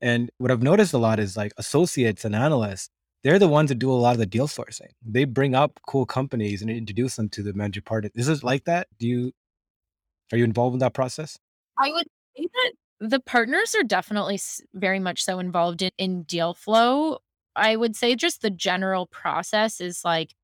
[0.00, 2.88] And what I've noticed a lot is like associates and analysts,
[3.24, 4.92] they're the ones that do a lot of the deal sourcing.
[5.04, 8.10] They bring up cool companies and introduce them to the managing partner.
[8.14, 8.86] Is it like that?
[8.98, 9.32] Do you
[10.32, 11.38] are you involved in that process?
[11.78, 12.06] I would
[12.38, 14.40] say that the partners are definitely
[14.74, 17.18] very much so involved in, in deal flow.
[17.54, 20.34] I would say just the general process is like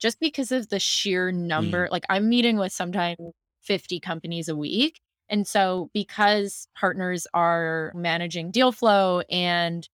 [0.00, 1.90] just because of the sheer number, mm.
[1.90, 3.18] like I'm meeting with sometimes
[3.62, 5.00] 50 companies a week.
[5.28, 9.88] And so because partners are managing deal flow and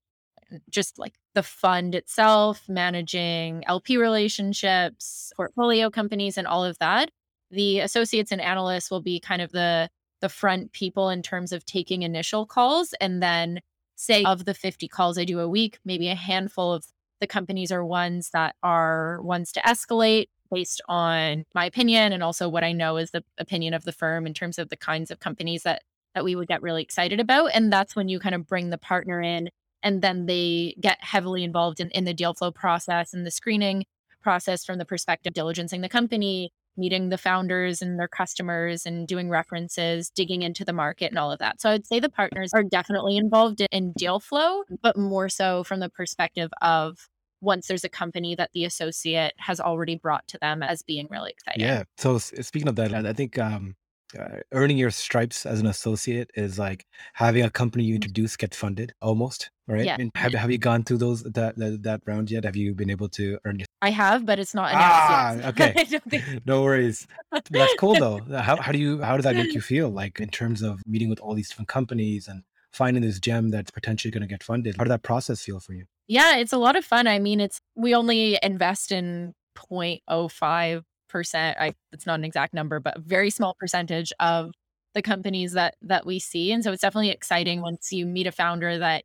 [0.69, 7.11] just like the fund itself, managing LP relationships, portfolio companies, and all of that,
[7.51, 9.89] the associates and analysts will be kind of the
[10.21, 12.95] the front people in terms of taking initial calls.
[13.01, 13.61] And then,
[13.97, 16.87] say, of the 50 calls I do a week, maybe a handful of
[17.21, 22.49] the companies are ones that are ones to escalate based on my opinion and also
[22.49, 25.21] what I know is the opinion of the firm in terms of the kinds of
[25.21, 25.83] companies that
[26.15, 27.53] that we would get really excited about.
[27.55, 29.49] And that's when you kind of bring the partner in
[29.83, 33.85] and then they get heavily involved in, in the deal flow process and the screening
[34.21, 39.07] process from the perspective of diligencing the company, meeting the founders and their customers and
[39.07, 41.61] doing references, digging into the market and all of that.
[41.61, 45.81] So I'd say the partners are definitely involved in deal flow, but more so from
[45.81, 47.09] the perspective of
[47.41, 51.31] once there's a company that the associate has already brought to them as being really
[51.31, 51.63] exciting.
[51.63, 51.85] Yeah.
[51.97, 53.77] So speaking of that, I think um,
[54.19, 57.97] uh, earning your stripes as an associate is like having a company you mm.
[57.97, 59.85] introduce get funded almost right?
[59.85, 62.45] Yeah have, have you gone through those that, that, that round yet?
[62.45, 65.73] Have you been able to earn your i have but it's not ah okay.
[66.09, 66.25] Think...
[66.47, 67.07] no worries.
[67.51, 68.21] That's cool though.
[68.39, 71.09] How, how do you how does that make you feel like in terms of meeting
[71.09, 72.43] with all these different companies and
[72.73, 74.77] finding this gem that's potentially going to get funded?
[74.77, 75.85] How did that process feel for you?
[76.09, 77.07] Yeah it's a lot of fun.
[77.07, 82.81] I mean it's we only invest in 0.05 percent i it's not an exact number
[82.81, 84.53] but a very small percentage of
[84.95, 88.33] the companies that that we see and so it's definitely exciting once you meet a
[88.33, 89.05] founder that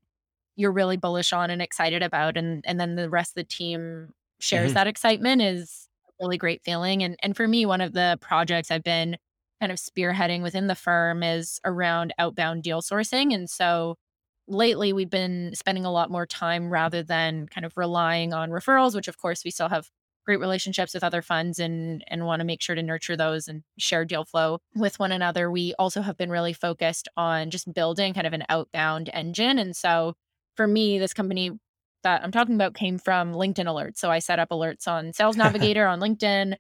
[0.56, 4.10] you're really bullish on and excited about and and then the rest of the team
[4.40, 4.76] shares mm-hmm.
[4.76, 8.72] that excitement is a really great feeling and and for me one of the projects
[8.72, 9.18] i've been
[9.60, 13.96] kind of spearheading within the firm is around outbound deal sourcing and so
[14.48, 18.96] lately we've been spending a lot more time rather than kind of relying on referrals
[18.96, 19.90] which of course we still have
[20.26, 23.64] great relationships with other funds and and want to make sure to nurture those and
[23.78, 25.50] share deal flow with one another.
[25.50, 29.60] We also have been really focused on just building kind of an outbound engine.
[29.60, 30.16] And so
[30.56, 31.52] for me, this company
[32.04, 33.98] that I'm talking about came from LinkedIn alerts.
[33.98, 36.56] So I set up alerts on Sales Navigator on LinkedIn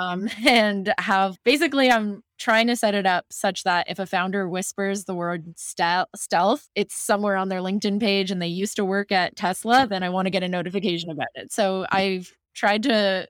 [0.00, 4.48] um, and have basically I'm trying to set it up such that if a founder
[4.48, 9.10] whispers the word stealth, it's somewhere on their LinkedIn page and they used to work
[9.10, 11.52] at Tesla, then I want to get a notification about it.
[11.52, 13.26] So I've tried to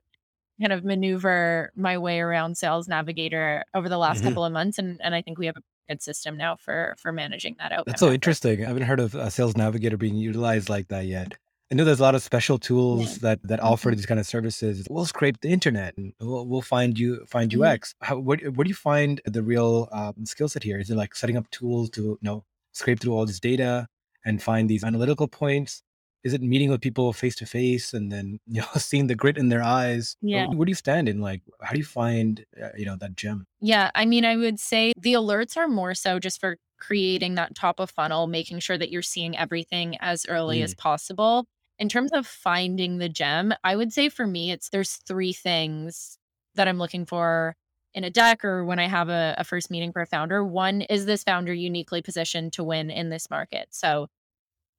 [0.59, 4.27] kind of maneuver my way around Sales Navigator over the last mm-hmm.
[4.29, 7.11] couple of months, and and I think we have a good system now for for
[7.11, 7.85] managing that out.
[7.85, 8.63] That's so interesting.
[8.65, 11.35] I haven't heard of a Sales Navigator being utilized like that yet.
[11.71, 12.67] I know there's a lot of special Yeah.
[12.67, 13.95] tools that that offer Mhm.
[13.97, 14.87] these kind of services.
[14.89, 17.73] We'll scrape the internet and we'll, we'll find you find you Mhm.
[17.73, 17.95] X.
[18.01, 20.79] How what where do you find the real um, skill set here?
[20.79, 23.87] Is it like setting up tools to you know scrape through all this data
[24.25, 25.83] and find these analytical points?
[26.23, 29.37] Is it meeting with people face to face and then you know seeing the grit
[29.37, 30.15] in their eyes?
[30.21, 30.47] Yeah.
[30.47, 33.45] Where do you stand in like how do you find uh, you know that gem?
[33.61, 37.55] Yeah, I mean, I would say the alerts are more so just for creating that
[37.55, 41.45] top of funnel, making sure that you're seeing everything as early as Mm, possible.
[41.77, 46.17] In terms of finding the gem, I would say for me, it's there's three things
[46.55, 47.55] that I'm looking for
[47.93, 50.43] in a deck or when I have a, a first meeting for a founder.
[50.43, 53.67] One is this founder uniquely positioned to win in this market?
[53.71, 54.07] So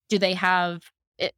[0.08, 0.82] do they have
[1.20, 1.34] it,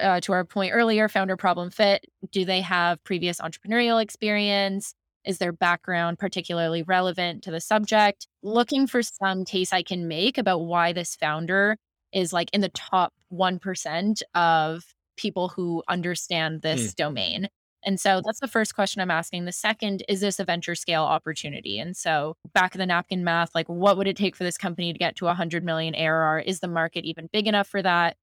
[0.00, 2.04] uh, to our point earlier, founder problem fit?
[2.30, 4.94] Do they have previous entrepreneurial experience?
[5.24, 8.28] Is their background particularly relevant to the subject?
[8.42, 11.76] Looking for some case I can make about why this founder
[12.12, 14.84] is like in the top 1% of
[15.16, 17.48] people who understand mm, this domain.
[17.84, 19.44] And so that's the first question I'm asking.
[19.44, 21.78] The second, is this a venture scale opportunity?
[21.78, 24.92] And so back of the napkin math, like what would it take for this company
[24.92, 26.40] to get to 100 million ARR?
[26.40, 28.16] Is the market even big enough for that?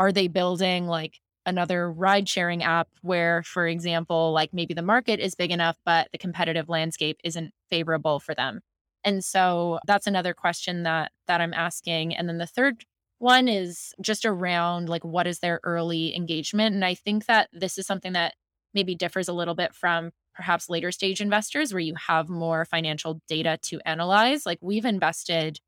[0.00, 5.20] Are they building like another ride sharing app where, for example, like maybe the market
[5.20, 8.62] is big enough, but the competitive landscape isn't favorable for them?
[9.04, 12.16] And so that's another question that that I'm asking.
[12.16, 12.84] And then the third
[13.18, 16.74] one is just around like what is their early engagement?
[16.74, 18.34] And I think that this is something that
[18.72, 23.20] maybe differs a little bit from perhaps later stage investors where you have more financial
[23.28, 24.46] data to analyze.
[24.46, 25.60] Like we've invested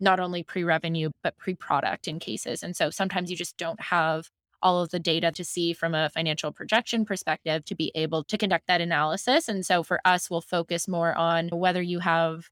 [0.00, 2.62] not only pre-revenue but pre-product in cases.
[2.62, 4.28] And so sometimes you just don't have
[4.62, 8.38] all of the data to see from a financial projection perspective to be able to
[8.38, 9.48] conduct that analysis.
[9.48, 12.48] And so for us, we'll focus more on whether you have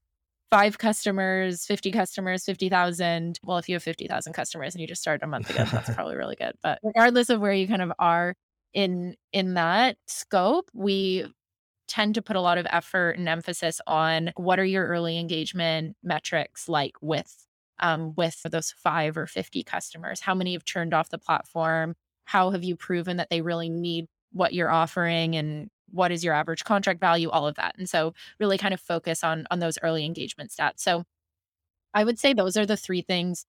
[0.51, 3.39] five customers, 50 customers, 50,000.
[3.43, 6.15] Well, if you have 50,000 customers and you just started a month ago, that's probably
[6.15, 6.53] really good.
[6.61, 8.35] But regardless of where you kind of are
[8.73, 11.25] in in that scope, we
[11.87, 15.95] tend to put a lot of effort and emphasis on what are your early engagement
[16.03, 17.45] metrics like with
[17.79, 20.21] um, with those five or 50 customers?
[20.21, 21.95] How many have turned off the platform?
[22.25, 26.33] How have you proven that they really need what you're offering and what is your
[26.33, 27.29] average contract value?
[27.29, 27.75] All of that.
[27.77, 30.79] And so really kind of focus on on those early engagement stats.
[30.79, 31.03] So
[31.93, 33.45] i would say those are the three things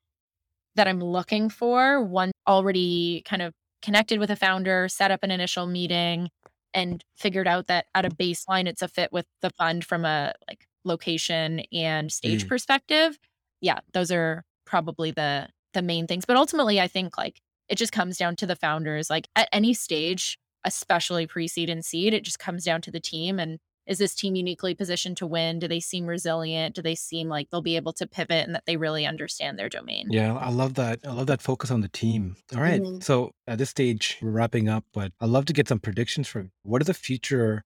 [0.76, 2.02] that i'm looking for.
[2.02, 6.28] One already kind of connected with a founder set up an initial meeting
[6.76, 10.34] and figured out that at a baseline it's a fit with the fund from a
[10.46, 12.48] like location and stage mm.
[12.48, 13.18] perspective.
[13.60, 16.24] Yeah, those are probably the the main things.
[16.24, 19.10] But ultimately I think like it just comes down to the founders.
[19.10, 23.40] Like at any stage, especially pre-seed and seed, it just comes down to the team
[23.40, 25.58] and is this team uniquely positioned to win?
[25.58, 26.74] Do they seem resilient?
[26.74, 29.68] Do they seem like they'll be able to pivot and that they really understand their
[29.68, 30.08] domain?
[30.10, 31.00] Yeah, I love that.
[31.04, 32.36] I love that focus on the team.
[32.54, 32.80] All right.
[32.80, 33.02] Mhm.
[33.02, 36.42] So at this stage, we're wrapping up, but I'd love to get some predictions from
[36.44, 36.50] you.
[36.62, 37.64] What does the future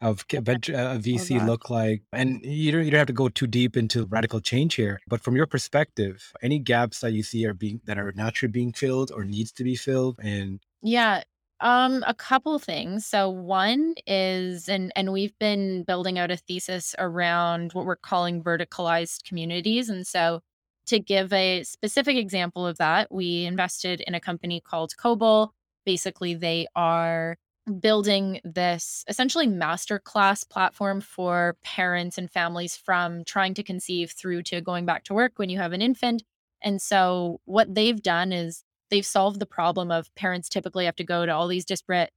[0.00, 2.02] of venture uh, VC look like?
[2.12, 5.20] And you don't, you don't have to go too deep into radical change here, but
[5.20, 9.12] from your perspective, any gaps that you see are being that are naturally being filled
[9.12, 10.18] or needs to be filled?
[10.20, 11.22] And Yeah.
[11.62, 13.06] Um, a couple things.
[13.06, 18.42] So one is and and we've been building out a thesis around what we're calling
[18.42, 19.88] verticalized communities.
[19.88, 20.40] And so
[20.86, 25.50] to give a specific example of that, we invested in a company called Cobol.
[25.86, 27.36] Basically, they are
[27.80, 34.60] building this essentially masterclass platform for parents and families from trying to conceive through to
[34.60, 36.24] going back to work when you have an infant.
[36.60, 41.02] And so what they've done is they've solved the problem of parents typically have to
[41.02, 42.10] go to all these disparate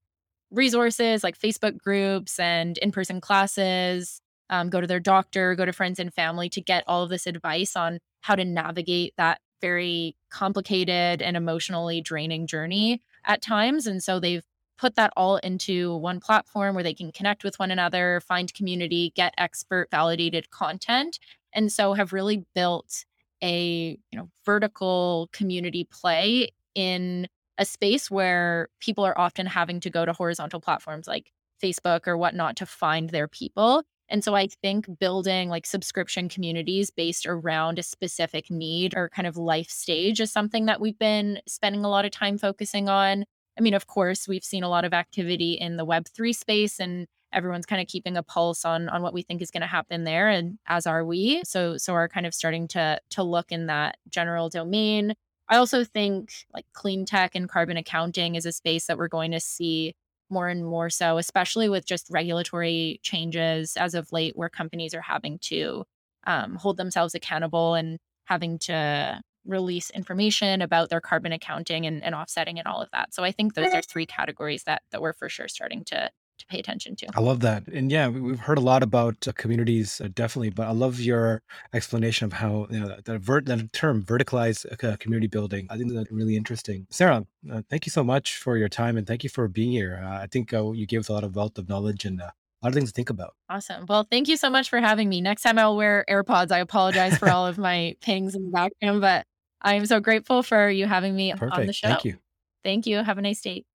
[0.51, 5.71] resources like Facebook groups and in person classes, um, go to their doctor, go to
[5.71, 10.17] friends and family to get all of this advice on how to navigate that very
[10.30, 13.88] complicated and emotionally draining journey at times.
[13.88, 14.43] And so they've
[14.78, 19.13] put that all into one platform where they can connect with one another, find community,
[19.15, 21.19] get expert validated content.
[21.53, 23.05] And so have really built
[23.41, 29.89] a you know vertical community play in a space where people are often having to
[29.89, 31.32] go to horizontal platforms like
[31.63, 33.84] Facebook or whatnot to find their people.
[34.09, 39.28] And so I think building like subscription communities based around a specific need or kind
[39.28, 43.26] of life stage is something that we've been spending a lot of time focusing on.
[43.57, 47.07] I mean, of course, we've seen a lot of activity in the Web3 space and
[47.34, 50.03] everyone's kind of keeping a pulse on on what we think is going to happen
[50.03, 51.41] there and as are we.
[51.43, 55.15] So so are kind of starting to to look in that general domain.
[55.49, 59.31] I also think like clean tech and carbon accounting is a space that we're going
[59.31, 59.93] to see
[60.29, 65.01] more and more so, especially with just regulatory changes as of late, where companies are
[65.01, 65.83] having to
[66.25, 72.15] um, hold themselves accountable and having to release information about their carbon accounting and, and
[72.15, 73.13] offsetting and all of that.
[73.13, 76.45] So I think those are three categories that that we're for sure starting to to
[76.47, 77.07] pay attention to.
[77.15, 77.67] I love that.
[77.67, 80.99] And yeah, we- we've heard a lot about uh, communities, uh, definitely, but I love
[80.99, 81.41] your
[81.73, 85.67] explanation of how you know, that, that term, verticalized uh, community building.
[85.69, 86.88] I think that's really interesting.
[86.89, 90.01] Sarah, uh, thank you so much for your time and thank you for being here.
[90.03, 92.25] Uh, I think uh, you gave us a lot of wealth of knowledge and uh,
[92.25, 93.36] a lot of things to think about.
[93.49, 93.86] Awesome.
[93.88, 95.21] Well, thank you so much for having me.
[95.21, 96.51] Next time I'll wear AirPods.
[96.51, 99.25] I apologize for all of my pings in the background, but
[99.61, 101.53] I am so grateful for you having me Perfect.
[101.53, 101.88] on the show.
[101.88, 102.17] Thank you.
[102.63, 103.03] Thank you.
[103.03, 103.65] Have a nice day.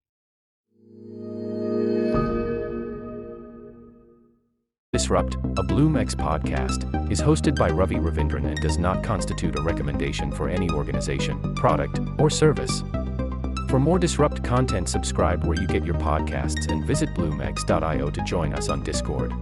[4.92, 10.32] Disrupt, a BloomX podcast, is hosted by Ravi Ravindran and does not constitute a recommendation
[10.32, 12.82] for any organization, product, or service.
[13.68, 18.52] For more Disrupt content, subscribe where you get your podcasts and visit bloomx.io to join
[18.52, 19.32] us on Discord.